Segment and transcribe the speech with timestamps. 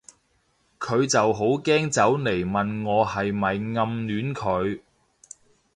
[0.79, 4.79] 佢就好驚走嚟問我係咪暗戀佢